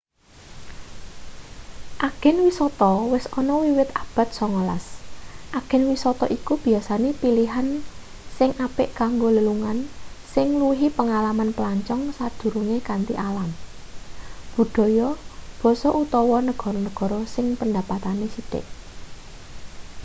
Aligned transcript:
agen 2.07 2.35
wisata 2.47 2.91
wis 3.13 3.25
ana 3.39 3.53
wiwit 3.63 3.89
abad 4.03 4.27
19 4.39 5.59
agen 5.59 5.81
wisata 5.91 6.25
iku 6.37 6.53
biasane 6.65 7.09
pilihan 7.21 7.67
sing 8.37 8.49
apik 8.65 8.89
kanggo 8.99 9.27
lelungan 9.35 9.77
sing 10.33 10.45
ngluwihi 10.55 10.87
pengalaman 10.97 11.49
pelancong 11.57 12.03
sadurunge 12.17 12.77
kanthi 12.89 13.15
alam 13.27 13.49
budhaya 14.53 15.09
basa 15.61 15.89
utawa 16.03 16.37
negara-negara 16.49 17.19
sing 17.35 17.45
pendapatane 17.59 18.25
sithik 18.33 18.65